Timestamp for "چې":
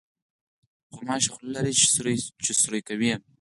2.43-2.51